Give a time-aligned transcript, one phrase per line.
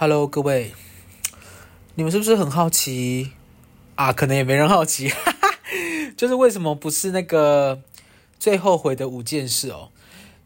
[0.00, 0.70] Hello，各位，
[1.96, 3.32] 你们是不是很好奇
[3.96, 4.12] 啊？
[4.12, 5.48] 可能也没人好奇，哈哈，
[6.16, 7.82] 就是为什么不是那个
[8.38, 9.88] 最后悔的五件事哦？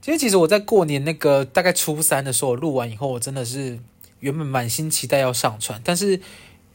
[0.06, 3.78] 因为其实我在过年那个大概初三的时候录完以后，我真的是
[4.20, 6.18] 原本满心期待要上传，但是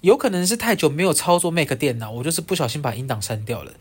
[0.02, 3.72] 有可能是太久没有操作 Mac 电脑，我就是不小心把音档删掉了。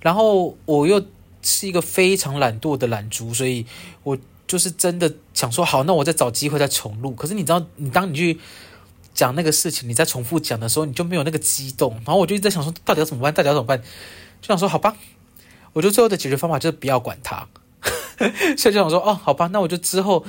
[0.00, 1.04] 然后我又
[1.42, 3.66] 是一个非常懒惰的懒猪，所以
[4.04, 4.16] 我
[4.48, 7.12] 就是真的想说，好，那我再找机会再重录。
[7.12, 8.40] 可是你知道，你当你去
[9.14, 11.92] 讲那个事情，你再重复讲的时候，你就没有那个激动。
[12.04, 13.32] 然后我就一直在想说，到底要怎么办？
[13.32, 13.80] 到底要怎么办？
[14.40, 14.96] 就想说，好吧，
[15.74, 17.46] 我觉得最后的解决方法就是不要管他。
[18.56, 20.24] 所以就想说，哦，好吧，那我就之后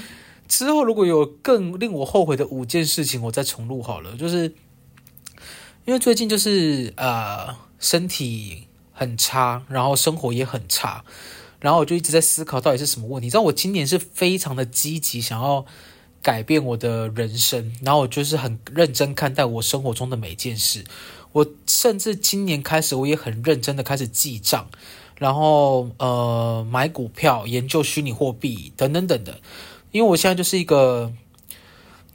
[0.47, 4.15] 之后如果有更令我后悔的五件事情，我再重录好了。
[4.17, 4.53] 就是
[5.85, 11.03] 因为最近就是呃身体很差，然后生活也很差，
[11.59, 13.27] 然后我就一直在思考到底是什么问题。
[13.27, 15.65] 你知道我今年是非常的积极，想要
[16.21, 20.83] 改变我的人生，然后我就是很认真看待我生活中的每件事。
[21.31, 24.67] 我甚至今年开始，我也很认真的开始记账。
[25.19, 29.35] 然后呃，买股票、研究虚拟货币等等等等，
[29.91, 31.11] 因为我现在就是一个，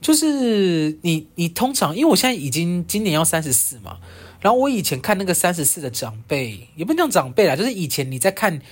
[0.01, 3.99] 就是你你通常，因为我现在已经今年要三十四嘛，
[4.41, 8.63] 然后我以前看那个三十四的长辈，也不能讲长辈啦，就是以前你在看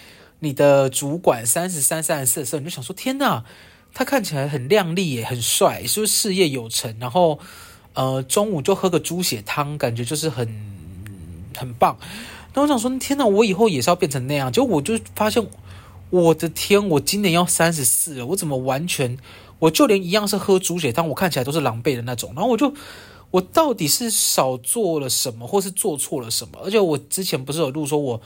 [0.45, 3.45] 你的主管三十三、三十四的时候，你就想说天哪，
[3.95, 6.97] 他看起来很靓丽耶，很帅，是不是事业有成？
[6.99, 7.39] 然后
[7.93, 10.49] 呃，中午就喝个猪血汤，感觉就是很
[11.57, 11.97] 很棒。
[12.55, 13.25] 那我想说，天哪！
[13.25, 14.51] 我以后也是要变成那样。
[14.51, 15.47] 就我就发现，
[16.11, 19.17] 我的天，我今年要三十四了，我怎么完全，
[19.61, 22.33] 我就连一样是喝猪血汤，我看起来都是狼狈的那种。
[22.35, 22.75] 然后我就，
[23.31, 26.59] 我到底是少做了什么，或是做错了什么？
[26.65, 28.21] 而且我之前不是有录说，我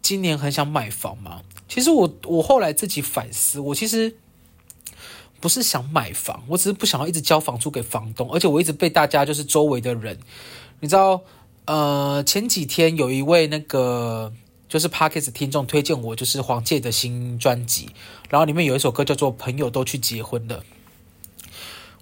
[0.00, 1.42] 今年很想买房吗？
[1.68, 4.16] 其实我我后来自己反思，我其实
[5.40, 10.18] 不是想买房，我只是不想要一直交房租给房东，而且我一直被大家就是周围的人，
[10.80, 11.20] 你知道。
[11.70, 14.32] 呃，前几天有一位那个
[14.70, 17.90] 就是 Podcast 听众推荐我，就是黄玠的新专辑，
[18.30, 20.60] 然后里面有一首歌叫做《朋友都去结婚了》。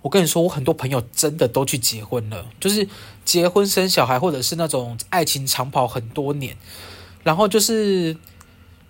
[0.03, 2.89] 我跟你说，我很多朋友真的都去结婚了，就是
[3.25, 6.57] 结婚生小孩，或者是那种爱情长跑很多年，
[7.25, 8.17] 然后就是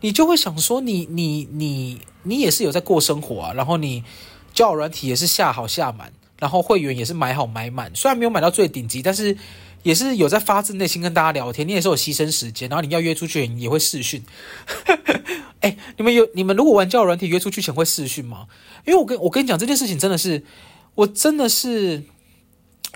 [0.06, 4.05] 你就会想说你，你你你也是有在过生活啊，然后你
[4.55, 9.37] 交友软体也是下好下满，然后会员也是买好买满，虽然没有买到最顶级，但是。
[9.83, 14.21] 也是有在发自内心跟大家聊天，你也是有牺牲时间，然后你要约出去也会试训。
[15.62, 18.49] 哎，你们有你们如果玩交友软体约出去前会试训吗？
[18.84, 20.43] 因为我跟我跟你讲这件事情真的是，
[20.97, 22.03] 我真的是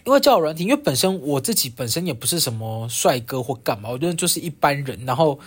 [0.04, 4.99] 因为交友软体，因为本身我自己本身也不是什么帅哥或干嘛，我觉得就是一般人。
[5.06, 5.38] 然后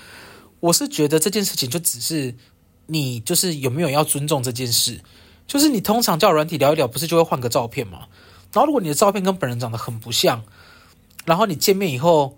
[0.63, 2.33] 我是觉得这件事情就只是
[2.85, 5.01] 你就是有没有要尊重这件事，
[5.45, 8.07] 就是你通常叫软体聊一聊，不是就会换个照片吗？
[8.53, 10.43] 然后如果你的照片跟本人长得很不像。
[11.25, 12.37] 然后你见面以后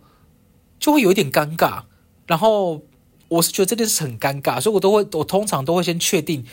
[0.79, 1.83] 就会有一点尴尬，
[2.27, 2.83] 然后
[3.27, 6.45] 我是觉得这件事很尴尬，所以我都会，我通常都会先确定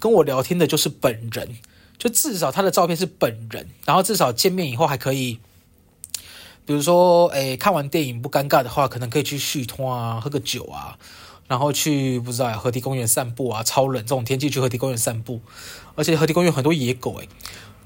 [0.00, 1.56] 跟我聊天的就是本人，
[1.96, 5.38] 就至少他的照片是本人，然后至少见面以后还可以，
[6.66, 10.98] 比如说，诶，看完电影不尴尬的话，可能可以去续通啊，喝个酒啊，
[11.46, 15.40] 然后去不知道河堤公园散步啊，超冷这种天气去河堤公园散步，
[15.94, 17.28] 而且河堤公园很多野狗诶，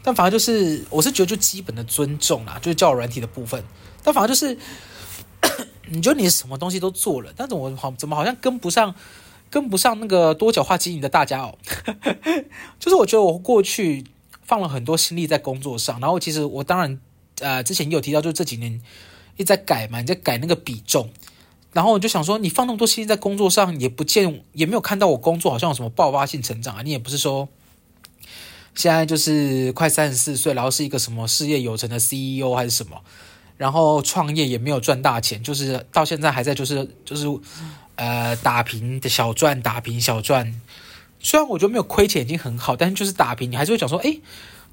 [0.02, 3.62] 但反而就是我是觉得就基本的尊重啦，就是交友软体的部分。
[4.02, 4.56] 但反而就是，
[5.90, 8.94] 你觉得你什么东西都做了，但怎么好怎么好像跟不上，
[9.50, 11.58] 跟不上那个多角化经营的大家哦。
[12.80, 14.06] 就是我觉得我过去
[14.42, 16.98] 放了很多心力在工作上，然后其实我当然
[17.40, 18.80] 呃之前也有提到，就这几年
[19.36, 21.10] 一直在改嘛，你在改那个比重，
[21.72, 27.48] 然后我就想说，你放那么多心在工作上，也不见也没有看到我工作好像有什么爆发性成长啊，你也不是说
[28.74, 33.00] 现在就是快三十四岁，然后是一个什么事业有成的 CEO 还是什么。
[33.56, 37.26] 然后创业也没有赚大钱，就是到现在还在就是就是，
[37.96, 40.58] 呃，打平的小赚，打平小赚。
[41.18, 44.16] 虽然我觉得没有亏钱已经很好，但是就是打平，你还是会想说，哎，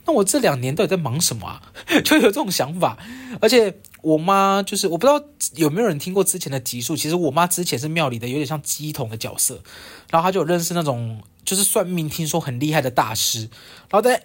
[0.07, 1.61] 那我这两年到底在忙什么啊？
[2.03, 2.97] 就有这种想法。
[3.41, 5.21] 而且我妈就是我不知道
[5.55, 9.61] 有没有人听过之前的集数，其实我妈之前是庙里的有点像鸡桶的角色，
[10.09, 13.41] 然后她就有认识那种就是算命听说很厉害的大师。
[13.89, 14.23] 然后在，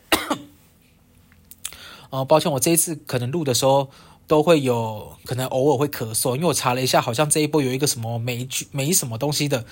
[2.11, 3.91] 呃，抱歉，我这一次可能录的时候。
[4.29, 9.63] 都会有可能偶尔会咳嗽，因为我查了一下，好像这一波有一个什么霉菌、霉什么东西的，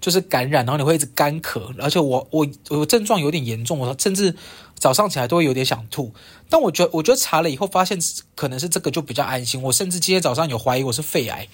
[0.00, 4.34] 就是感染，然后你会一直干咳，而且我我我症状有点严重，我甚至
[4.78, 6.12] 早上起来都会有点想吐。
[6.48, 7.98] 但我觉得我觉得查了以后发现
[8.34, 9.60] 可能是这个就比较安心。
[9.62, 11.46] 我甚至今天早上有怀疑我是肺癌，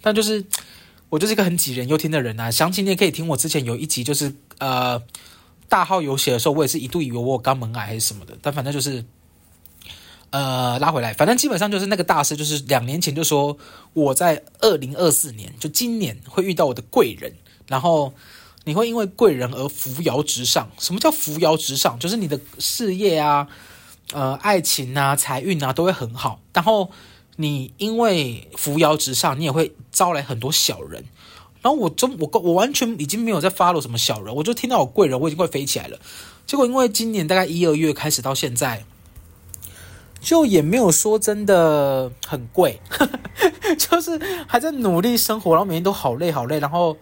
[0.00, 0.44] 但就是
[1.08, 2.50] 我就是一个很杞人忧天的人啊。
[2.50, 5.02] 详情你也可以听我之前有一集，就是呃
[5.68, 9.04] 大号有写的时候，我也是一度以为我有肛门癌还是什么的，但反正就是。
[10.34, 13.54] 呃，拉回来，反正基本上就是那个大师，就是两年前就说
[13.92, 17.30] 我在二零二四年，就今年会遇到我的贵人，
[17.66, 18.14] 然后
[18.64, 20.70] 你会因为贵人而扶摇直上。
[20.78, 21.98] 什么叫扶摇直上？
[21.98, 23.48] 就是你的事业啊，
[24.12, 26.40] 呃，爱情啊，财运啊都会很好。
[26.52, 26.90] 然后
[27.36, 31.04] 你因为扶摇直上，你也会招来很多小人。
[31.60, 35.98] 然后我中我我完全已经没有在 follow 什么小人，我就听到我贵人，我已经快飞起来了。
[36.44, 38.84] 结果因为今年大概一二月开始到现在，
[40.20, 42.80] 就也没有说真的很贵，
[43.78, 46.96] 就是还在努力生活，然后每天都好累好累，然后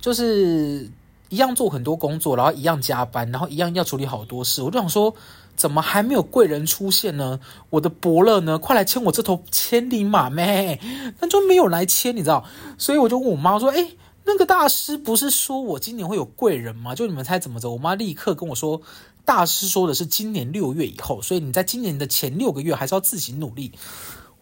[0.00, 0.90] 就是
[1.28, 5.14] 一样做很多工作，然后一样加班，然后一样要处理好多事，我就想说。
[5.56, 7.38] 怎么还没有贵人出现呢？
[7.68, 8.56] 我的伯乐呢？
[8.56, 10.80] 快来牵我这头千里马咩？
[11.20, 12.46] 但就没有来牵，你知道？
[12.78, 16.94] 所以我就问我妈说：“诶，那个大师不是说我今年会有贵人吗？
[16.94, 18.80] 就你们猜怎么着？”我妈立刻跟我说
[19.26, 23.72] ：“大师说的是今年六月以后，所以你在今年的前六个月还是要自己努力。”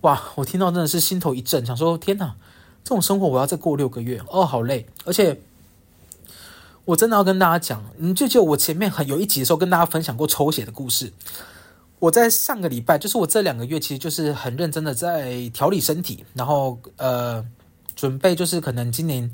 [0.02, 0.22] 哇！
[0.37, 2.37] 我听到真的是心头一震，想说：“天哪，
[2.84, 5.40] 这种生活我要再过六个月哦，好累，而且。”
[6.88, 11.12] 我真的要跟大家讲，你就记得我前面很有一集的时候跟大家分享过抽血的故事。
[11.99, 17.44] 我在上个礼拜，就是我这两个月，其实就是很认真的在调理身体，然后呃，
[17.94, 19.31] 准备就是可能今年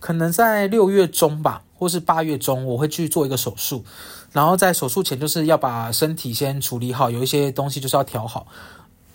[0.00, 3.84] 可能在六月中吧，或是八月中，我会去做一个手术。
[4.32, 8.48] 然后在手术前，就是要把身体先处理好，有一些东西就是要调好。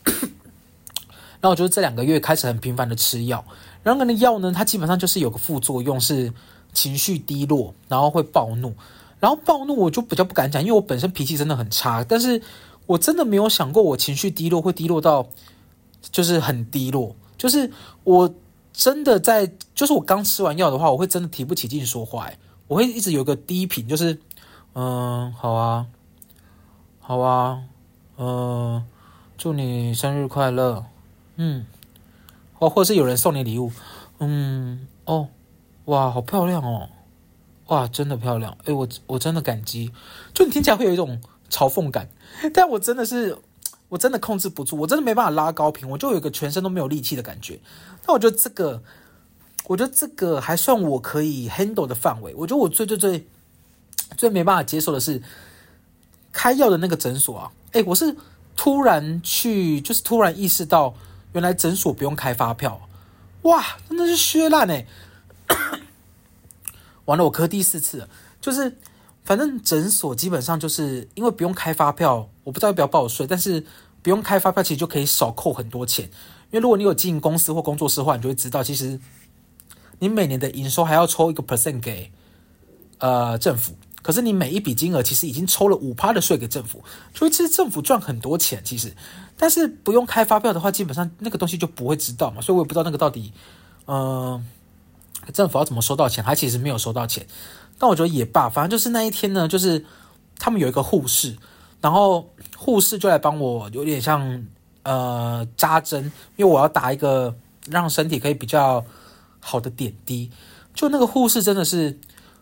[0.06, 3.44] 然后我就这两个月开始很频繁的吃药，
[3.84, 6.32] 然后那个药呢，它基本上就是有个副作用是。
[6.74, 8.74] 情绪低落，然后会暴怒，
[9.20, 12.04] 然后暴怒我就比较不敢讲，因为我本身脾气真的很差。
[12.04, 12.42] 但是
[12.88, 15.28] 我真的没有想过，我情绪低落会低落到
[16.12, 17.72] 就是很低落，就是
[18.04, 18.34] 我
[18.74, 22.30] 真的在，就是我刚吃完药的话，我会真的提不起劲说话，
[22.68, 24.20] 我会一直有个低频，就是
[24.74, 25.86] 嗯，好啊，
[27.00, 27.62] 好啊，
[28.18, 28.84] 嗯，
[29.38, 30.84] 祝你生日快乐，
[31.36, 31.66] 嗯，
[32.54, 33.72] 或或者是有人送你礼物，
[34.20, 35.30] 嗯，哦。
[35.86, 36.90] 哇，好漂亮哦！
[37.68, 38.58] 哇，真的漂亮！
[38.66, 39.92] 诶，我我真的感激。
[40.34, 41.20] 就你听起来会有一种
[41.50, 42.10] 嘲讽感，
[42.54, 43.38] 但我真的是，
[43.90, 47.60] 我真的控制不住，我真的没办法拉高频，我就有一个全身都没有力气的感觉。
[48.06, 48.82] 那我觉得这个，
[49.68, 52.34] 我觉得这个还算我可以 handle 的范围。
[52.36, 53.28] 我觉得我最最最
[54.18, 55.22] 最没办法接受的是
[56.32, 57.52] 开药的那个诊所啊！
[57.72, 58.16] 诶，我是
[58.56, 60.94] 突然去，就是突然意识到，
[61.32, 62.82] 原来诊所不用开发票。
[63.44, 64.88] 哇，真的是削烂诶。
[67.06, 68.10] 完了，我磕第四次了，
[68.40, 68.78] 就是
[69.24, 73.66] 反正诊所基本上就是因为不用开发票，我不知道要不要报税，但是
[74.02, 76.06] 不用开发票其实就可以少扣很多钱。
[76.52, 79.00] 因为如果你有经营公司或工作室的话，你就会知道，其实
[80.00, 82.12] 你每年的营收还要抽一个 percent 给
[83.00, 86.84] 呃政府，可是你每一笔金额其实已经抽了五趴的税给政府，
[87.14, 88.62] 所以其实政府赚很多钱。
[88.64, 88.96] 其实，
[89.36, 93.34] 但是不用开发票的话，基本上那个东西就不会知道嘛，所以我也不知道那个到底
[93.88, 94.46] 嗯。
[95.32, 96.24] 政府要怎么收到钱？
[96.24, 97.26] 他其实没有收到钱，
[97.78, 99.86] 但我觉得也罢，反正就是那一天呢，就是
[100.38, 101.38] 他们有一个护士，
[101.80, 104.46] 然后护士就来帮我，有点像
[104.84, 107.34] 呃扎针，因为我要打一个
[107.70, 108.84] 让身体可以比较
[109.40, 110.30] 好的点滴。
[110.74, 112.00] 就那个护士真的是，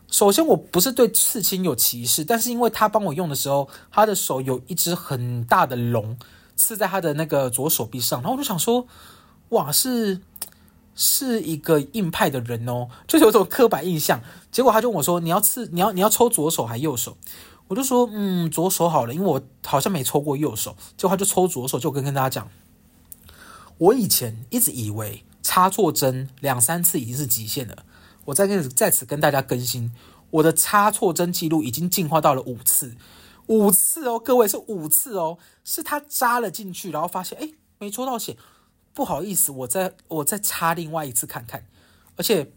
[0.09, 6.17] 首先我不是对刺青有歧视，但是因为他帮我用的时候，他的手有一只很大的龙
[6.55, 8.87] 刺在他的那个左手臂上，然后我就想说，
[9.49, 10.19] 哇，是。
[10.95, 14.21] 是一个硬派的人哦，就是有种刻板印象。
[14.51, 17.17] 结果他就问我说：“你要刺，你要你要抽左手还右手？”
[17.69, 22.49] 我就说：“嗯，左手好了，因为我好像没抽过右手。”结果他就抽左手，就跟跟大家讲，
[23.77, 27.85] 我以前一直以为插错针两三次已经是极限了。
[28.25, 29.91] 我在跟在此跟大家更新，
[30.29, 32.95] 我的插错针记录已经进化到了五次，
[33.47, 38.37] 五次哦，各位是五次哦，是他扎了进去，然后发现哎没抽到血。
[38.93, 41.65] 不好意思，我再我再插另外一次看看，
[42.17, 42.51] 而且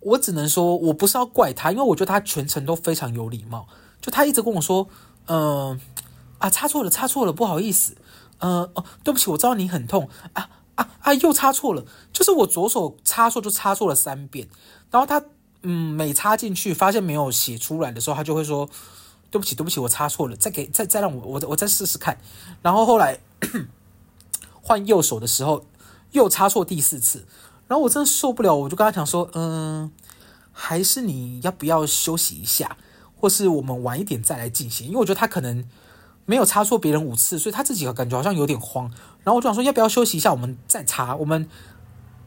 [0.00, 3.66] 我只能说，我不是要怪他，因为我觉得他全程都非常有礼貌。
[4.00, 4.88] 就他一直跟我说，
[5.26, 5.80] 嗯、
[6.38, 7.96] 啊，插错了，插错了，不好意思，
[8.38, 10.08] 呃哦，对不起，我知道你很痛。
[10.34, 14.46] 啊啊啊，又插错了，就是我左手插错就插错了三遍，
[14.90, 15.24] 然后他
[15.62, 18.68] 嗯每插进去发现没有写出来的时候，他就会说
[19.30, 22.16] 对不起，对不起，我插错了，再给再再让我我我再试试看，
[22.62, 23.18] 然后后来。
[24.66, 25.66] 换右手的时候，
[26.12, 27.26] 又插错第四次，
[27.68, 29.92] 然后我真的受不了，我就跟他讲说，嗯，
[30.52, 32.78] 还是你要不要休息一下，
[33.20, 35.62] 或是我们晚一点再来进行，因为我觉得他可能
[36.24, 38.90] 没有插错别人五次，所以他自己感觉好像有点慌。
[39.22, 41.46] 然后我就想说，要不要休息一下，我们再插，我们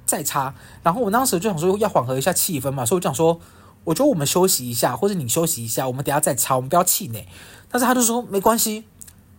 [0.05, 0.53] 再插。
[0.83, 3.39] 然后我当时就想说，要缓和一下气氛嘛，所以我就想说，
[3.83, 7.27] 我觉得我们休息一下，或者你休息一下，我们等下再插，我们不要气馁。
[7.69, 8.85] 但是他就说没关系，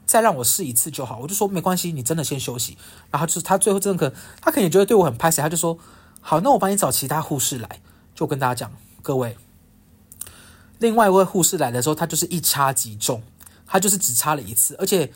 [0.09, 1.19] 再让我试一次就好。
[1.21, 2.77] 我就说没关系，你真的先休息。
[3.13, 5.79] 然后就是他最后真的可，他可能觉得对我很拍谢，他就说
[6.21, 7.81] 好，那我帮你找其他护士来。
[8.15, 9.37] 就跟大家讲，各位，
[10.81, 13.23] 另外一位护士来的时候，他就是一插即中，
[13.65, 15.13] 他就是只插了一次，而且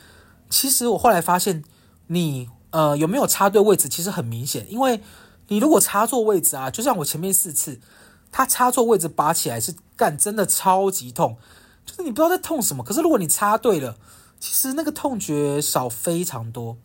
[0.48, 1.64] 其实我后来发现，
[2.06, 5.00] 你呃有没有插对位置，其实很明显，因为
[5.48, 7.80] 你如果插错位置啊，就像我前面四次，
[8.30, 11.36] 他插错位置拔起来是干真的超级痛，
[11.84, 13.96] 就是你不知道在痛什么，可是如果你插对了，
[14.42, 16.76] 其实那个痛觉少非常多，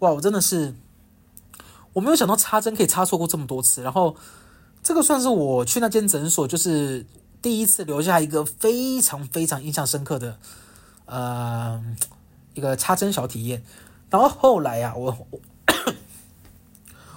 [0.00, 0.74] 哇，我真的是
[1.94, 4.14] 我没有想到插针可以插错过这么多次，然后。
[4.82, 7.04] 这个算是我去那间诊所，就是
[7.42, 10.38] 第一次留下一个非常非常印象深刻的，
[11.04, 11.78] 呃，
[12.54, 13.62] 一个插针小体验。
[14.08, 15.38] 然后后来啊，我，我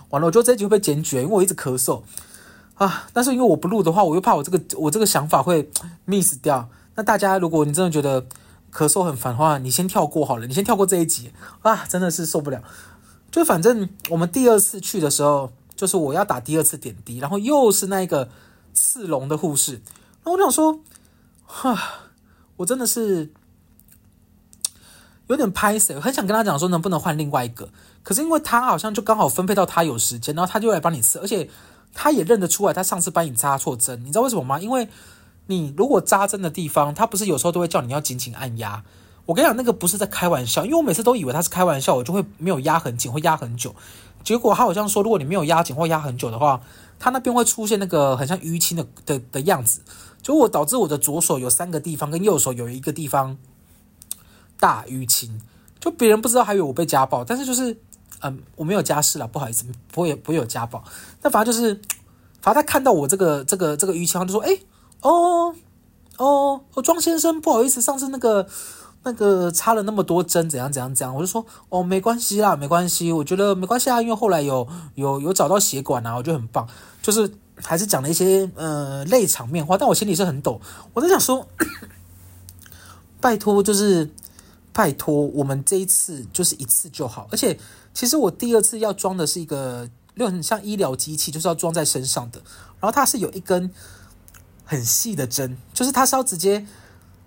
[0.09, 2.03] 完了，我觉得这一集会被检举，因为我一直咳嗽
[2.75, 3.07] 啊。
[3.13, 5.71] 但是因为我不录的话，我又怕我这个我这个想法会
[6.05, 6.67] miss 掉。
[6.95, 8.25] 那大家如果你真的觉得
[8.73, 12.63] 咳嗽很烦的话，你先跳过好了，你先跳过这一集啊，真的是受不了。
[13.31, 15.51] 就反正我们第二次去的时候。
[15.75, 18.29] 就是我要打第二次点滴，然后又是那个
[18.75, 19.81] 刺龙的护士，
[20.23, 20.79] 那我想说，
[21.45, 21.77] 哈，
[22.57, 23.33] 我真的是
[25.27, 27.69] 有点拍谢，很想跟他讲说能不能换另外一个，
[28.03, 31.49] 可是因为他好像就刚好分配到他有时间，然后他就来帮你刺，而且
[31.91, 34.59] 他也认得出来他上次帮你扎错针，你知道为什么吗？
[34.59, 34.87] 因为
[35.47, 38.83] 你如果扎针的地方，他不是有时候都会叫你要紧紧按压，
[39.25, 43.75] 我跟你讲那个不是在开玩笑，因为我每次都以为他是开玩笑，我就会没有压很紧，会压很久。
[44.23, 46.61] 结果他好像说，如果你没有压紧或压很久的话，
[46.97, 49.81] 他那边会出现那个很像淤青的的的样子。
[50.21, 53.37] 就我导致我的左手有三个地方，跟右手有一个地方
[54.57, 55.41] 大淤青。
[55.77, 57.77] 就别人不知道，还以为我被家暴，但是就是
[58.21, 60.81] 嗯，我没有家事了，不好意思，不会不会有家暴。
[61.21, 61.73] 但反正就是，
[62.41, 64.57] 反正他看到我这个这个这个淤青，他就说：“哎，
[65.03, 65.55] 哦
[66.17, 68.47] 哦，哦庄先生，不好意思，上次那个。”
[69.05, 76.65] 那个插了那么多针，怎样怎样怎样，我就说哦，没关系啦，没关系，我觉得没关系啊，因为后来有有有找到血管啊，我觉得很棒，
[77.01, 80.61] 就是还是讲了一些呃泪场面话，但我心里是很抖，
[80.93, 81.45] 我在想说，
[83.19, 84.09] 拜托，就是
[84.71, 87.59] 拜托，我们这一次就是一次就好，而且
[87.93, 92.39] 其实我第二次要装的是一个就很像医疗机器，就是要装在身上的，
[92.79, 93.69] 然后它是有一根
[94.63, 96.65] 很细的针，就是它是要直接。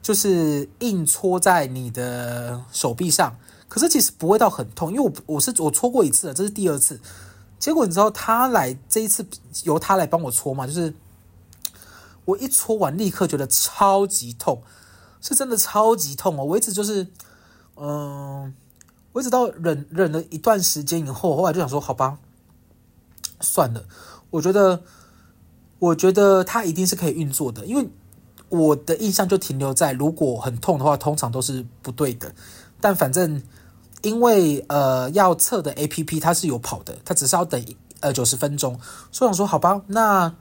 [0.03, 7.01] 就是硬戳在你的手臂上，可是其实不会到很痛，因为我我是我戳过一次了，这是第二次。
[7.59, 9.27] 结果你知道他来这一次
[9.65, 10.65] 由他来帮我戳嘛？
[10.65, 10.95] 就是
[12.25, 14.63] 我一戳完立刻觉得超级痛，
[15.21, 16.45] 是真的超级痛哦！
[16.45, 17.09] 我一直就是
[17.75, 18.55] 嗯、
[19.11, 22.19] 我一直到忍忍了一段时间以后，后来就想说好吧，
[23.41, 23.85] 算了，
[24.31, 24.85] 我觉得
[25.79, 27.89] 我觉得他一定是可以运作的，因为。
[28.49, 32.33] 我的印象就停留在，如果很痛的话，通常都是不对的。
[32.81, 33.43] 但反正
[34.03, 37.61] 因为呃要测的 APP 它是有跑的，它只是要等
[37.99, 38.79] 呃九十分钟。
[39.11, 40.33] 所以我说，好吧，那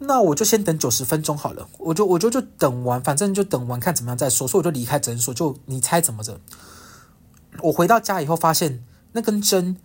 [0.00, 1.68] 那我就先等九十分钟好了。
[1.78, 4.48] 我就我就就等完，反正就等完看怎么样再说。
[4.48, 6.40] 所以我就离开诊所，就你猜怎么着？
[7.62, 8.82] 我回到家以后发现
[9.12, 9.76] 那根针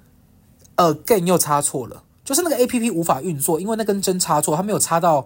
[0.74, 5.26] 呃 again 又插错了，就是那个 APP 无法运作，因为那根针插错，它没有插到。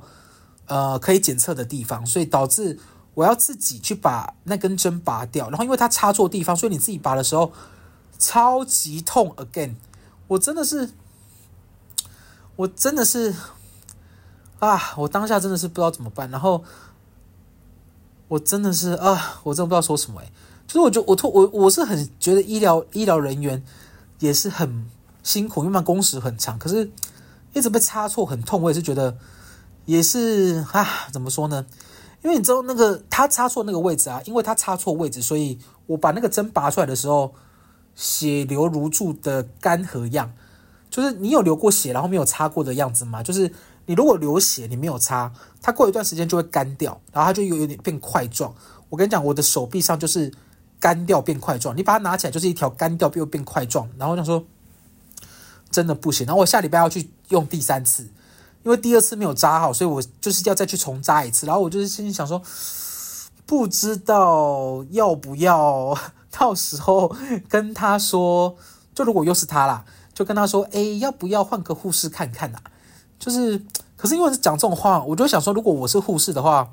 [0.65, 2.79] 呃，可以检测的地方，所以导致
[3.15, 5.50] 我要自己去把那根针拔掉。
[5.50, 7.51] 然后因为它插错地方，所以你自己拔的时候
[8.17, 9.36] 超级痛。
[9.36, 9.74] Again，
[10.29, 10.91] 我真的是，
[12.55, 13.36] 我真的是
[14.60, 16.31] 啊，我当下真的是不知道怎么办。
[16.31, 16.63] 然后
[18.29, 20.31] 我真的是啊，我真的不知道说什么诶，
[20.65, 23.62] 就是我就我我我是很觉得医疗医疗人员
[24.19, 24.86] 也是很
[25.24, 26.92] 辛苦，因为工时很长，可是
[27.53, 29.18] 一直被插错很痛，我也是觉得。
[29.86, 31.65] 也是啊，怎么说呢？
[32.22, 37.34] 因为你知道那个他插错那个位置啊，因为他插错位置，所以我把那个针拔出来的时候，
[37.94, 40.32] 血流如注的干涸样，
[40.89, 43.22] 就是你有流过血然后没有擦过的样子吗？
[43.22, 43.51] 就是
[43.86, 45.30] 你如果流血你没有擦，
[45.62, 48.56] 它过一段时间就会干掉，然后它就有有点变块状。
[48.88, 50.32] 我跟你讲，我的手臂上就是
[50.80, 54.42] 干掉变块状，你把它拿起来就是一条干掉又变块状，然后我想说
[55.74, 58.08] 真的不行，然后我下礼拜要去用第三次。
[58.63, 61.46] 因为第二次没有扎好，所以我就是要再去重扎一次。
[61.46, 62.42] 然后我就是心里想说，
[63.46, 65.94] 不知道要不要
[66.32, 67.13] 到时候
[67.50, 68.56] 跟他说，
[68.96, 72.58] 就如果又是他啦，就跟他说，哎，要不要换个护士看看呐？
[73.20, 73.62] 就是，
[73.98, 76.72] 可是因为是讲这种话，我就想说，如果我是护士的话，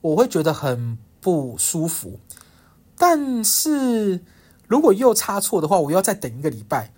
[0.00, 2.20] 我会觉得很不舒服。
[2.96, 4.22] 但是
[4.68, 6.92] 如果又插错的话，我要再等一个礼拜，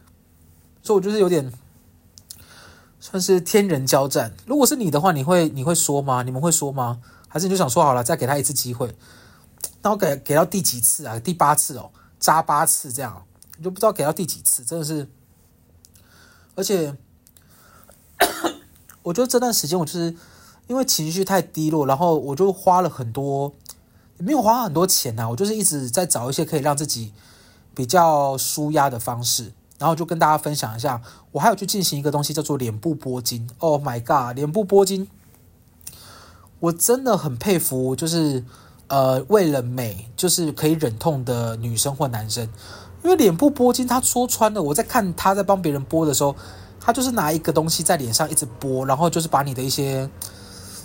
[0.82, 1.52] 所以我就是有点。
[3.02, 4.34] 算是天人交战。
[4.44, 6.22] 如果是你的话，你会你会说吗？
[6.22, 7.00] 你们会说吗？
[7.28, 8.94] 还是你就想说好了，再给他一次机会？
[9.80, 11.18] 那我给给到第几次啊？
[11.18, 13.25] 第八次哦，扎八次这样，
[13.56, 15.08] 你就不知道给到第几次，真的是。
[16.54, 16.94] 而且，
[19.02, 20.14] 我觉得这段时间我就是
[20.66, 23.54] 因为情绪太低落，然后我就花了很多，
[24.18, 27.14] 也没有花很多钱呐、啊，我就是一直在找一些可以让自己
[27.75, 31.02] 比较舒压的方式，然后就跟大家分享一下。
[31.32, 33.50] 我还有去进行一个东西叫做脸部拨筋。
[33.58, 35.08] Oh my god，脸部拨筋，
[36.60, 38.44] 我真的很佩服，就是。
[38.92, 42.42] 呃，为了美，就是可以忍痛的女生或男生，
[43.04, 46.34] 因为脸部拨筋，他说穿了，我在看他在帮别人拨的时候，
[46.80, 50.10] 他就是拿一个东西在脸上一直拨，然后就是把你的一些，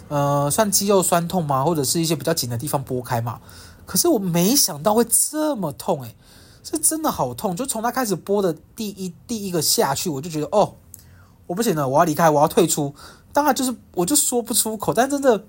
[0.08, 1.64] 呃，算肌肉酸痛吗？
[1.64, 3.40] 或者是一些比较紧的地方拨开嘛。
[3.88, 6.16] 可是我没想到会这么痛，诶，
[6.72, 7.56] 是真的好痛。
[7.56, 10.76] 就从他开始播的第一第一个下去，我就觉得哦，
[11.48, 12.94] 我不行了，我要离开，我要退出。
[13.32, 15.46] 当然就是我就说不出口，但真的。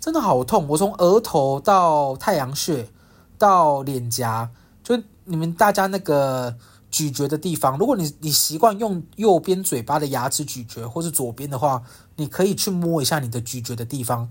[0.00, 0.64] 真的好痛！
[0.68, 2.88] 我从额头到太阳穴，
[3.36, 4.48] 到脸颊，
[4.82, 6.56] 就你们大家那个
[6.88, 7.76] 咀嚼的地方。
[7.76, 11.82] 如果你你习惯用右边嘴巴的牙齿咀嚼，或是左边的话，
[12.14, 14.30] 你可以去摸一下你的咀嚼的地方。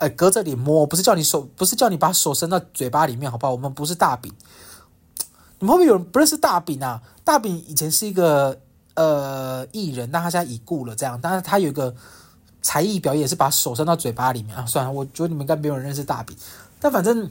[0.00, 3.52] 哎，隔着脸摸，不是叫你手，不是叫你把手伸到嘴巴里面，好不好？
[3.52, 4.32] 我们不是大饼。
[5.60, 7.00] 你们会不会有人不认识大饼啊？
[7.22, 8.58] 大饼以前是一个
[8.94, 10.96] 呃艺人，但他现在已故了。
[10.96, 11.94] 这样，但是他有一个。
[12.62, 14.66] 才艺表演是把手伸到嘴巴里面啊！
[14.66, 16.36] 算了，我觉得你们应该没有人认识大饼，
[16.78, 17.30] 但反正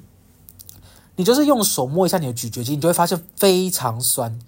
[1.18, 4.40] 你就是用手摸一下你的咀嚼肌，你就会发现非常酸。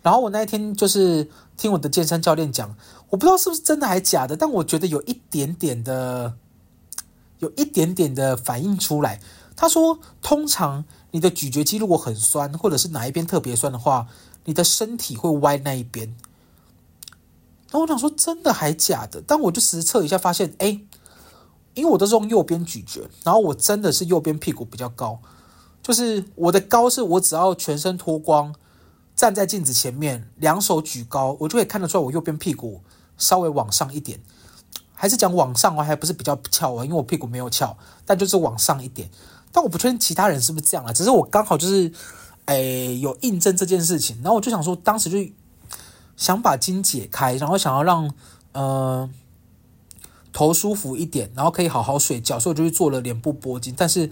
[0.00, 1.28] 然后我那一天就是
[1.58, 2.74] 听我的健身教练讲，
[3.10, 6.32] 我不知道是不是真的还假的，但我觉得有一点点的，
[7.44, 9.20] 有一点点的反应出来。
[9.54, 14.08] 他说，通常你的咀嚼肌如果很酸，或者是哪一边特别酸的话，
[14.46, 16.08] 你的身体会歪那一边。
[17.70, 19.22] 然后我想说，真的还假的？
[19.26, 20.80] 但我就实测一下，发现，哎，
[21.74, 25.20] 因为我都是用右边咀嚼，然后我真的是右边屁股比较高，
[25.82, 28.54] 就是我的高是我只要全身脱光，
[29.14, 32.80] 站在镜子前面，两手举高，我就可以看得出来我右边屁股
[33.18, 34.20] 稍微往上一点，
[35.04, 39.10] 还是讲往上哦，还不是比较翘啊，因为我屁股没有翘，但就是往上一点。
[39.52, 41.92] 但我不确定其他人是不是这样啊，只是我刚好就是，
[42.46, 42.56] 哎，
[43.02, 44.16] 有印证这件事情。
[44.22, 45.30] 然后我就想说，当时就。
[46.16, 48.08] 想把筋解开，然后想要让
[48.52, 49.10] 呃
[50.32, 53.74] 头舒服一点，然后可以好好睡觉，所以我就去做了脸部拨筋。
[53.76, 54.08] 但是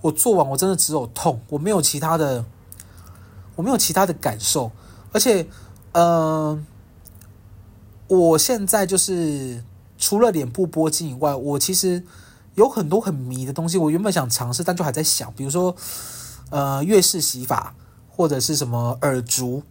[0.00, 2.44] 我做完，我真的只有痛，我没有其他的，
[3.54, 4.72] 我没有其他的感受。
[5.12, 5.46] 而且，
[5.92, 6.60] 呃，
[8.08, 9.62] 我现在就是
[10.04, 12.04] 除了脸部拨筋以外，我其实
[12.56, 15.74] 有很多很迷的东西，我原本想尝试，但就还在想，比如说
[16.50, 17.74] 呃月式洗发，
[18.10, 19.62] 或者是什么耳烛，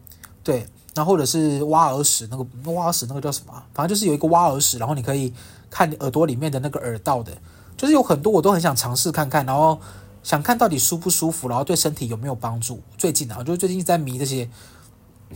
[0.43, 0.65] 对。
[0.95, 3.53] 然后或者是挖耳屎，那个挖耳屎那个叫什么？
[3.75, 5.31] 反正就是有一个挖耳屎，然后你可以
[5.69, 7.31] 看你耳朵里面的那个耳道的，
[7.77, 9.79] 就是有很多我都很想尝试看看，然后
[10.23, 12.81] 想看到底舒不舒服，然后对身体有没有帮助。
[12.97, 14.49] 最近啊，我就最近在迷这些，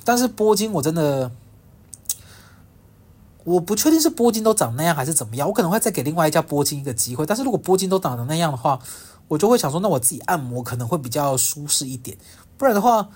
[0.03, 1.31] 但是拨筋我真的
[3.47, 7.25] 我不确定是拨筋都长那样还是怎么样，我可能会再给另外一家拨筋一个机会。
[7.25, 8.77] 但是如果拨筋都长得那样的话，
[9.29, 12.17] 我就会想说，那我自己按摩可能会比较舒适一点，
[12.57, 13.09] 不然的话。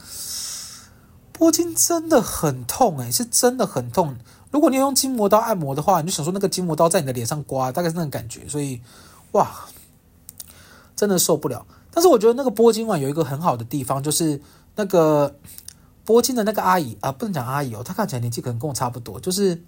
[1.34, 4.16] 拨筋真的很痛诶，是真的很痛。
[4.52, 8.48] 如果你用筋膜刀按摩的话，你就想说那个筋膜刀在你的脸上刮，大概是那种感觉。
[8.48, 8.80] 所以，
[9.32, 9.50] 哇，
[10.96, 11.66] 真的受不了。
[11.92, 14.40] 但是我觉得那个拨筋丸有一个很好的地方，就是
[14.76, 15.36] 那个
[16.06, 19.20] 拨筋的那个阿姨啊，不能讲阿姨哦，她看起来年纪可能跟我差不多。
[19.20, 19.60] 就是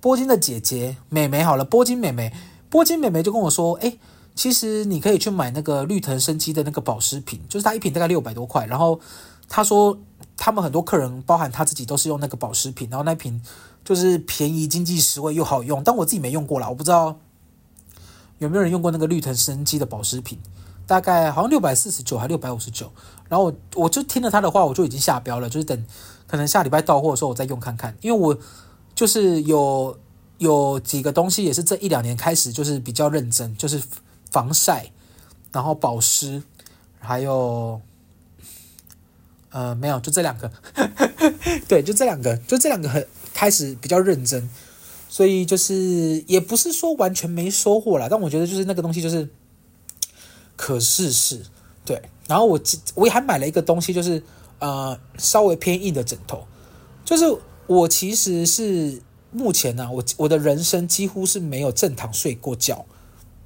[0.00, 2.32] 波金的姐姐美眉好了，波金美眉，
[2.68, 3.98] 波金美眉就跟我说，诶，
[4.34, 8.66] 其实你可以去买那个绿藤生机的那个保湿品，就是它一瓶大概六百多块。
[8.66, 9.00] 然后
[9.48, 9.98] 她说。
[10.42, 13.42] 他们很多客人，包含他自己，都是用那个保湿品，然后那瓶
[13.84, 15.84] 就是便宜、经济实惠又好用。
[15.84, 17.18] 但我自己没用过啦，我不知道
[18.38, 20.38] 有没有人用过那个绿藤生机的保湿品，
[20.86, 22.90] 大概好像六百四十九还六百五十九。
[23.28, 25.86] 然后我我就听了他的话，我就已经下标了，就是等
[26.26, 27.94] 可能下礼拜到货的时候我再用看看。
[28.00, 28.38] 因为我
[29.00, 29.98] 就是有
[30.36, 33.80] 有几个东西也是这一两年开始就是比较认真，就是
[34.30, 34.92] 防晒，
[35.50, 36.42] 然后保湿，
[36.98, 37.80] 还有。
[39.52, 40.52] 呃，没有，就这两个，
[41.66, 44.50] 对，就这两个，就这两个很开始比较认真，
[45.08, 49.26] 所以就是也不是说完全没收获啦，但我觉得就是那个东西就是
[50.56, 51.40] 可试试，
[51.86, 52.02] 对。
[52.28, 52.60] 然后我
[52.94, 54.22] 我还买了一个东西，就是
[54.58, 56.46] 呃稍微偏硬的枕头，
[57.04, 57.24] 就是
[57.70, 62.84] 我其实是目前呢、我我的人生几乎是没有正躺睡过觉，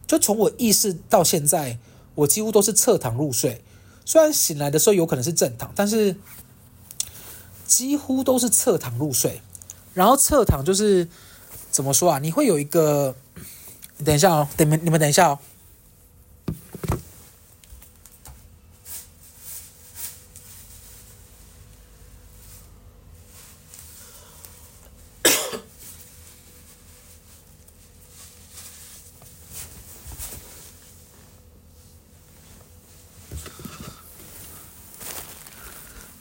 [0.06, 1.78] 就从我意识到现在，
[2.14, 3.62] 我几乎都是侧躺入睡。
[4.06, 6.16] 虽然醒来的时候有可能是正躺，但是
[7.66, 9.42] 几乎都是侧躺入睡。
[9.92, 11.06] 然后侧躺就是
[11.70, 12.18] 怎么说啊？
[12.18, 13.14] 你会有一个，
[14.02, 15.38] 等一下哦，等你们，你们等一下哦。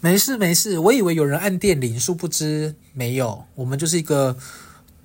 [0.03, 3.45] 没事没事，我以为有人按电铃，殊不知没有。
[3.55, 4.35] 我们就是一个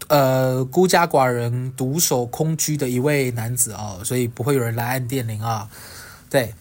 [0.09, 5.71] 呃孤家寡人、独守空居的一位男子、哦，所以不会有人来按电铃啊。
[6.29, 6.53] 对，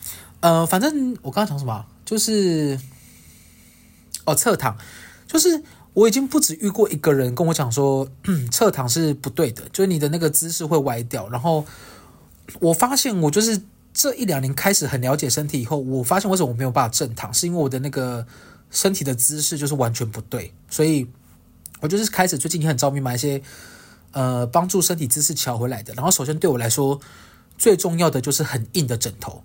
[0.42, 2.80] 呃，反正我刚刚讲什么，就是
[4.26, 4.78] 哦，侧躺，
[5.26, 8.08] 就是我已经不止遇过一个人跟我讲说，
[8.54, 11.28] 侧躺是不对的，就是你的那个姿势会歪掉。
[11.30, 11.66] 然后
[12.60, 13.60] 我发现我就是。
[13.98, 18.24] 这一两年开始很了解身体以后，我发现为什么我没有办法正躺，是因为我的那个
[18.70, 21.08] 身体的姿势就是完全不对，所以
[21.80, 23.42] 我就是开始最近也很着迷买一些
[24.12, 25.96] 呃帮助身体姿势调回来的。
[25.96, 27.02] 然后首先对我来说
[27.58, 29.42] 最重要的就是很硬的枕头，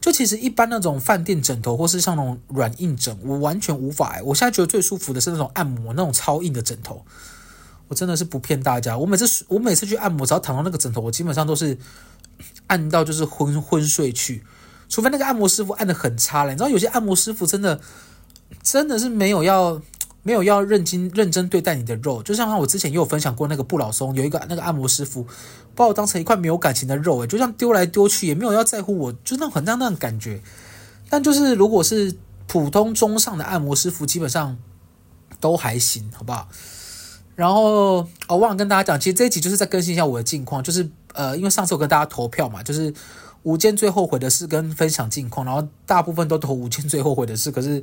[0.00, 4.20] 就其实一般那种饭店枕头或是像那种软硬枕，我完全无法。
[4.24, 7.04] 我现在觉得最舒服的是那种按摩那种超硬的枕头，
[7.88, 11.76] 我真的是不骗大家，我每次我每次去按摩，只要躺到那个枕头，我基本上都是。
[12.68, 14.44] 按到就是昏昏睡去，
[14.88, 16.50] 除非那个按摩师傅按得很差了。
[16.50, 17.80] 你知道有些按摩师傅真的
[18.62, 19.80] 真的是没有要
[20.22, 25.26] 没有要认真认真对待你的肉，就像我之前也有分享过那个不老松，有一个那个按摩师傅
[25.74, 30.42] 把我当成一块没有感情的肉，诶，就像丢来丢去，也没有要在乎我，就那种很那那种感觉。
[31.08, 32.16] 但就是如果是
[32.48, 34.56] 普通中上的按摩师傅，基本上
[35.38, 36.48] 都还行，好不好？
[37.36, 40.90] 然后我、忘了跟大家讲，其实这一集就是在更新一下我的近况，就是。
[41.16, 42.92] 呃，因为上次我跟大家投票嘛，就是
[43.42, 47.50] 五件最后悔的事跟分享近况，然后大部分都投五件最后悔的事。
[47.50, 47.82] 可是，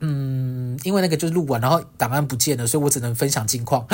[0.00, 3.86] 嗯，因为那个就是录完，然后档案不见了，所以我只能分享近况。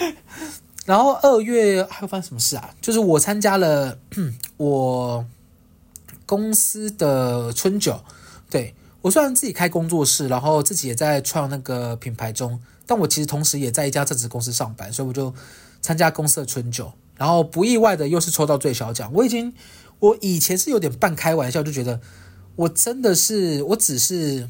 [0.86, 2.70] 然后二月还有发生什么事啊？
[2.80, 3.98] 就是我参加了
[4.58, 5.24] 我
[6.26, 8.00] 公司的春酒。
[8.50, 15.32] 对，我虽然自己开工作室，然后自己也在创那个品牌中，但我其实同时也在一家正职公司上班，所以我就
[15.80, 16.92] 参加公司的春酒。
[17.16, 19.54] 然后不意外的又是抽到最小奖，我已经
[20.00, 22.00] 我以前是有点半开玩笑，就觉得
[22.56, 24.48] 我真的是我只是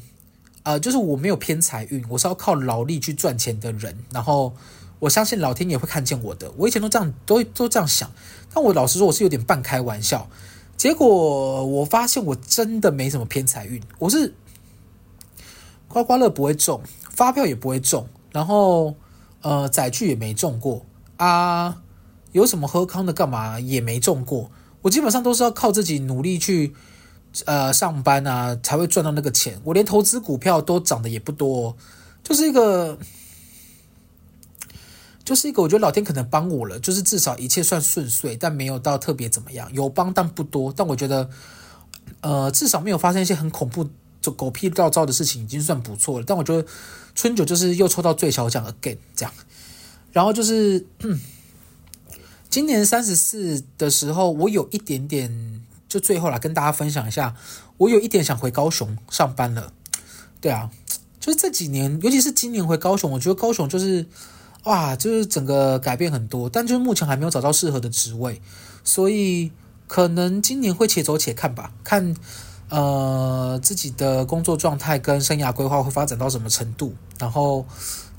[0.63, 3.95] 呃，就是我没有偏财运，我是要靠劳力去赚钱的人。
[4.11, 4.55] 然后
[4.97, 8.11] 我相信老天爷会看见我的，我以前都这样都都这样想。
[8.51, 10.27] 但我老实说，我是有点半开玩笑。
[10.75, 14.33] 结果我发现我真的没什么偏财运，我是
[15.87, 18.95] 刮刮乐不会中，发票也不会中，然后
[19.41, 21.81] 呃载具也没中过啊。
[22.31, 26.75] 有什么喝康的干嘛也没中过，我基本上都是要靠自己努力去，
[27.45, 29.57] 呃，上班啊才会赚到那个钱。
[29.63, 31.77] 我连投资股票都涨得也不多，
[32.21, 32.99] 就是一个，
[35.23, 40.73] 就是一个，我觉得老天可能帮我了，就是至少一切算顺遂，但没有到特别怎么样，有帮但不多。
[40.75, 41.29] 但我觉得，
[42.19, 43.87] 呃，至少没有发生一些很恐怖、
[44.31, 46.25] 狗屁倒灶的事情，已经算不错了。
[46.25, 46.67] 但我觉得
[47.13, 49.33] 春酒就是又抽到最小奖 again 这样，
[50.11, 50.85] 然后就是。
[52.47, 57.35] 今年三十四的时候，我有一点点，就最后来跟大家分享一下，
[57.75, 59.73] 我有一点想回高雄上班了。
[60.39, 60.71] 对啊，
[61.19, 64.05] 就是这几年，尤其是今年回高雄，我觉得高雄就是
[64.63, 68.41] 哇，就是整个改变很多，但就是目前还没有找到适合的职位，
[68.85, 69.51] 所以
[69.87, 72.15] 可能今年会且走且看吧，看
[72.79, 77.65] 呃自己的工作状态跟生涯规划会发展到什么程度，然后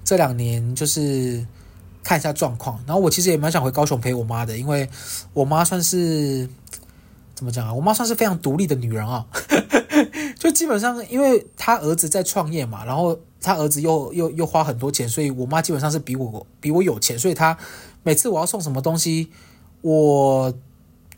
[0.05, 1.47] 这两年就是。
[2.09, 4.89] 看一下状况，然后我其实也蛮想回高雄陪我妈的，因为
[5.33, 6.49] 我妈算是
[7.35, 7.75] 怎么讲啊？
[7.75, 9.27] 我妈算是非常独立的女人啊，
[10.39, 17.59] 就基本上因为她儿子在创业嘛，然后她儿子又又又花很多钱，所以我妈基本上是比我比我有钱，所以她
[18.05, 19.33] 每次我要送什么东西，
[19.81, 20.55] 我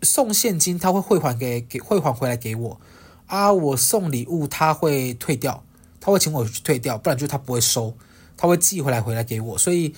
[0.00, 2.80] 送现金，她会汇款给给汇款回来给我
[3.28, 5.62] 啊，我送礼物她会退掉，
[6.00, 7.94] 她会请我去退掉，不然就她不会收，
[8.36, 9.94] 她会寄回来回来给我，所以。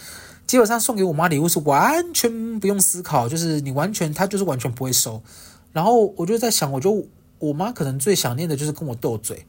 [0.46, 5.22] 基本上送给我妈礼物是完全不用思考，就是你完全她就是完全不会收。
[5.72, 7.06] 然后我就在想，我就
[7.38, 9.46] 我妈可能最想念的就是跟我斗嘴。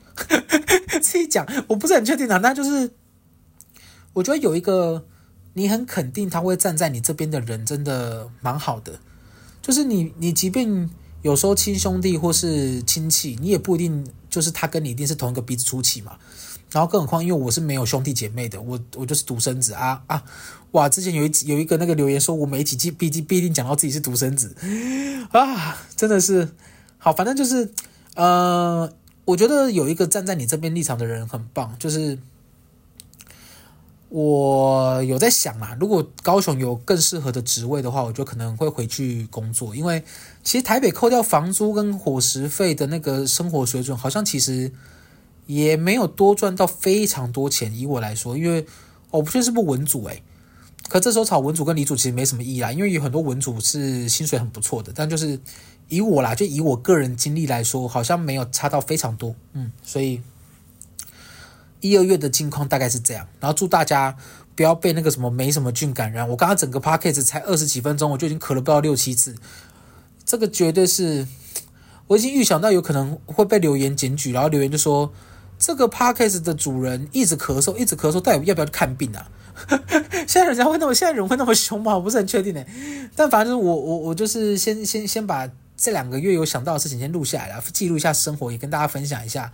[1.01, 2.91] 自己讲我不是很确定啊，那就是
[4.13, 5.03] 我觉得有一个
[5.53, 8.99] 你很肯定他会站在你这边的人，真的蛮好的。
[9.59, 10.87] 就是你你即便
[11.21, 16.17] 有时候亲兄弟或是亲戚，你也不一定就是他跟你一定是同一个鼻子出气嘛。
[16.71, 20.23] 然后更何况，因为我是没有兄弟姐妹的，我我就是独生子啊啊！
[20.71, 24.55] 哇，之前有一有一个那个留言说，我每一集必必必定讲到自己是独生子
[25.33, 26.47] 啊，真的是
[26.97, 27.69] 好，反正就是
[28.15, 28.89] 呃，
[29.25, 32.17] 我觉得有一个站在你这边立场的人很棒，就是
[34.11, 40.03] 我有在想啊，如果高雄有更适合的职位的话，我就可能会回去工作，因为
[40.43, 44.71] 其实台北扣掉房租跟伙食费的那个生活水准，好像其实。
[45.47, 48.65] 也没有多赚到非常多钱，以我来说，因为
[49.09, 50.23] 我不确定是不是文组诶，
[50.87, 55.37] 可这时候炒文组跟理组其实没什么意义啦，因为有很多文组是薪水很不错的，但就是
[55.89, 60.21] 以我啦，就以我个人经历来说，好像没有差到非常多，嗯，所以
[61.81, 64.15] 一二月的近况大概是这样，然后祝大家
[64.55, 66.27] 不要被那个什么没什么菌感染。
[66.29, 69.35] 我刚刚整个 podcast 才二十几分钟，我就已经咳了不知道六七次，
[70.23, 71.27] 这个绝对是，
[72.07, 75.11] 我已经预想到有可能会被留言检举，然后留言就说
[75.57, 79.29] 这个 podcast 的主人一直咳嗽，一直咳嗽，到底要不要去看病啊？
[80.27, 81.95] 现在人家会那么，现在人会那么凶吗？
[81.95, 82.63] 我不是很确定呢。
[83.15, 89.51] 但反正我我我就是先先先把这两个月有想到的事情先录下来了，记录一下生活，也跟大家分享一下。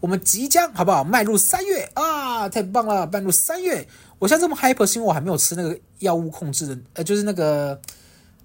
[0.00, 2.48] 我们即将好不好迈入三月啊！
[2.48, 3.86] 太棒了，迈入三月。
[4.18, 7.80] 我现在这么 hyper，是因为我还没有吃那个药物控制的，呃，就是那个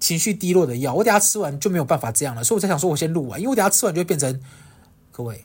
[0.00, 0.94] 情绪低落的药。
[0.94, 4.40] 我等下吃完就没有办法这样了，所以我才想说，我先录完，因为我等下吃完就会变成
[5.10, 5.44] 各位，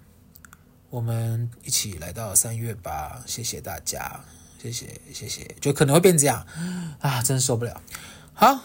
[0.89, 3.21] 我们一起来到三月吧。
[3.25, 4.19] 谢谢大家，
[4.61, 6.45] 谢谢谢谢，就可能会变这样
[6.99, 7.81] 啊，真受不了。
[8.33, 8.59] 好，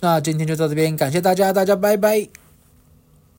[0.00, 2.47] 那今天就到这边，感谢大家，大家拜拜。